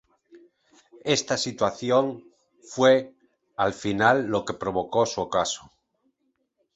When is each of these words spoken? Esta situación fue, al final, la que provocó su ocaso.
Esta 1.03 1.37
situación 1.37 2.23
fue, 2.67 3.13
al 3.55 3.71
final, 3.75 4.31
la 4.31 4.39
que 4.45 4.55
provocó 4.63 5.05
su 5.05 5.21
ocaso. 5.21 5.71